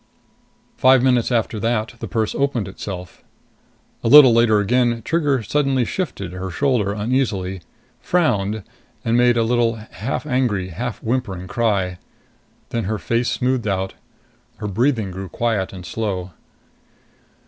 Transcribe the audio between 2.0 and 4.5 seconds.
purse opened itself. A little